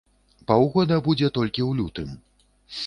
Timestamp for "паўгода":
0.51-0.95